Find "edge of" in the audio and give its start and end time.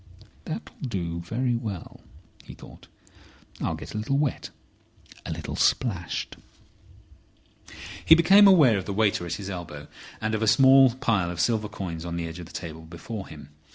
12.27-12.47